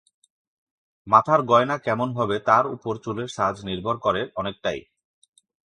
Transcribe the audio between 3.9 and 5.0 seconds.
করে অনেকটাই।